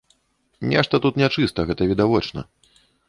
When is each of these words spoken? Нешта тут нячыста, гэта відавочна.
Нешта 0.71 0.99
тут 1.03 1.19
нячыста, 1.23 1.67
гэта 1.73 1.81
відавочна. 1.93 2.47